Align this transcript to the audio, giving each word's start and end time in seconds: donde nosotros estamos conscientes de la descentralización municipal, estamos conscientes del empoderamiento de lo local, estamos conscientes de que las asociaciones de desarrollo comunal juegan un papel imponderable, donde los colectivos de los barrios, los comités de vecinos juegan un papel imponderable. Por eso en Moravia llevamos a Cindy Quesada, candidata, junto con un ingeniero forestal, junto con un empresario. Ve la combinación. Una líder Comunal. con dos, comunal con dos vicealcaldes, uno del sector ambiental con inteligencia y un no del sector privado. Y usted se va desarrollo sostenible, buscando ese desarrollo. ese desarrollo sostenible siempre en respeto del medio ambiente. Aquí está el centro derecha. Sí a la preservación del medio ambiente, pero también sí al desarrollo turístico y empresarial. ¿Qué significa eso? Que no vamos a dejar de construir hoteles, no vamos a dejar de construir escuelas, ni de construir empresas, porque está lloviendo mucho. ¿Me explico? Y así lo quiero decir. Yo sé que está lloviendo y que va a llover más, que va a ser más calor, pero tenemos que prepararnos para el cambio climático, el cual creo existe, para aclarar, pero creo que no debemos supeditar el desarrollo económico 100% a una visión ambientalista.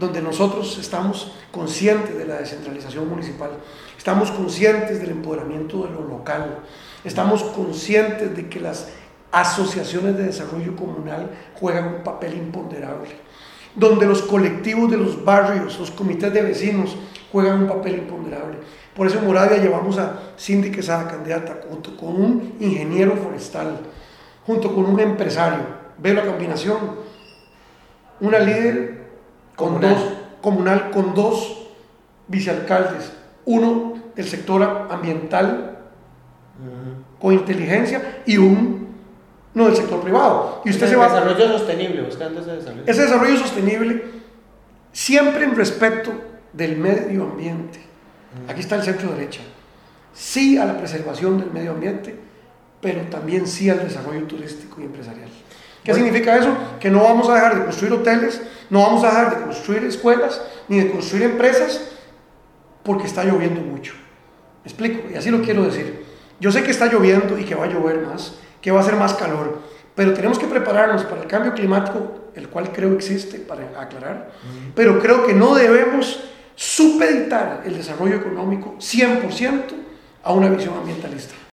donde 0.00 0.22
nosotros 0.22 0.78
estamos 0.78 1.30
conscientes 1.52 2.16
de 2.16 2.24
la 2.24 2.38
descentralización 2.38 3.06
municipal, 3.08 3.50
estamos 3.98 4.30
conscientes 4.30 4.98
del 4.98 5.10
empoderamiento 5.10 5.84
de 5.84 5.90
lo 5.90 6.08
local, 6.08 6.60
estamos 7.04 7.42
conscientes 7.42 8.34
de 8.34 8.48
que 8.48 8.60
las 8.60 8.88
asociaciones 9.30 10.16
de 10.16 10.24
desarrollo 10.24 10.74
comunal 10.74 11.30
juegan 11.54 11.96
un 11.96 12.02
papel 12.02 12.32
imponderable, 12.32 13.10
donde 13.74 14.06
los 14.06 14.22
colectivos 14.22 14.90
de 14.90 14.96
los 14.96 15.22
barrios, 15.22 15.78
los 15.78 15.90
comités 15.90 16.32
de 16.32 16.42
vecinos 16.42 16.96
juegan 17.30 17.62
un 17.62 17.68
papel 17.68 17.98
imponderable. 17.98 18.56
Por 18.96 19.06
eso 19.06 19.18
en 19.18 19.26
Moravia 19.26 19.58
llevamos 19.58 19.98
a 19.98 20.18
Cindy 20.38 20.72
Quesada, 20.72 21.06
candidata, 21.08 21.60
junto 21.68 21.94
con 21.96 22.16
un 22.16 22.54
ingeniero 22.58 23.16
forestal, 23.16 23.78
junto 24.46 24.74
con 24.74 24.86
un 24.86 24.98
empresario. 24.98 25.80
Ve 25.98 26.14
la 26.14 26.24
combinación. 26.24 26.78
Una 28.20 28.38
líder 28.38 28.99
Comunal. 29.60 29.94
con 29.94 30.02
dos, 30.02 30.12
comunal 30.40 30.90
con 30.90 31.14
dos 31.14 31.68
vicealcaldes, 32.28 33.12
uno 33.44 33.94
del 34.16 34.26
sector 34.26 34.62
ambiental 34.90 35.78
con 37.18 37.34
inteligencia 37.34 38.22
y 38.26 38.38
un 38.38 38.88
no 39.54 39.66
del 39.66 39.76
sector 39.76 40.00
privado. 40.00 40.62
Y 40.64 40.70
usted 40.70 40.88
se 40.88 40.96
va 40.96 41.08
desarrollo 41.08 41.58
sostenible, 41.58 42.02
buscando 42.02 42.40
ese 42.40 42.52
desarrollo. 42.52 42.82
ese 42.86 43.02
desarrollo 43.02 43.36
sostenible 43.36 44.04
siempre 44.92 45.44
en 45.44 45.54
respeto 45.54 46.12
del 46.52 46.76
medio 46.76 47.24
ambiente. 47.24 47.80
Aquí 48.48 48.60
está 48.60 48.76
el 48.76 48.82
centro 48.82 49.12
derecha. 49.12 49.40
Sí 50.14 50.58
a 50.58 50.64
la 50.64 50.76
preservación 50.76 51.38
del 51.38 51.50
medio 51.50 51.72
ambiente, 51.72 52.16
pero 52.80 53.02
también 53.02 53.46
sí 53.46 53.70
al 53.70 53.80
desarrollo 53.80 54.24
turístico 54.26 54.80
y 54.80 54.84
empresarial. 54.84 55.28
¿Qué 55.84 55.94
significa 55.94 56.36
eso? 56.36 56.54
Que 56.78 56.90
no 56.90 57.02
vamos 57.02 57.28
a 57.28 57.34
dejar 57.34 57.58
de 57.58 57.64
construir 57.64 57.92
hoteles, 57.94 58.40
no 58.68 58.82
vamos 58.82 59.02
a 59.04 59.08
dejar 59.08 59.36
de 59.36 59.44
construir 59.44 59.84
escuelas, 59.84 60.40
ni 60.68 60.80
de 60.80 60.90
construir 60.90 61.24
empresas, 61.24 61.80
porque 62.82 63.06
está 63.06 63.24
lloviendo 63.24 63.60
mucho. 63.60 63.94
¿Me 64.64 64.70
explico? 64.70 65.08
Y 65.10 65.16
así 65.16 65.30
lo 65.30 65.42
quiero 65.42 65.64
decir. 65.64 66.04
Yo 66.38 66.52
sé 66.52 66.62
que 66.62 66.70
está 66.70 66.86
lloviendo 66.86 67.38
y 67.38 67.44
que 67.44 67.54
va 67.54 67.64
a 67.64 67.68
llover 67.68 68.00
más, 68.06 68.34
que 68.60 68.70
va 68.70 68.80
a 68.80 68.82
ser 68.82 68.96
más 68.96 69.14
calor, 69.14 69.60
pero 69.94 70.14
tenemos 70.14 70.38
que 70.38 70.46
prepararnos 70.46 71.04
para 71.04 71.22
el 71.22 71.26
cambio 71.26 71.52
climático, 71.52 72.30
el 72.34 72.48
cual 72.48 72.72
creo 72.72 72.94
existe, 72.94 73.38
para 73.38 73.62
aclarar, 73.78 74.30
pero 74.74 74.98
creo 74.98 75.26
que 75.26 75.34
no 75.34 75.54
debemos 75.54 76.20
supeditar 76.54 77.62
el 77.64 77.76
desarrollo 77.76 78.16
económico 78.16 78.76
100% 78.78 79.62
a 80.22 80.32
una 80.32 80.48
visión 80.48 80.74
ambientalista. 80.74 81.34